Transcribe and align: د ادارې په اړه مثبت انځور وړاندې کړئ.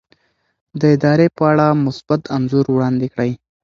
د 0.79 0.81
ادارې 0.95 1.27
په 1.37 1.43
اړه 1.51 1.67
مثبت 1.85 2.21
انځور 2.35 2.65
وړاندې 2.69 3.07
کړئ. 3.13 3.31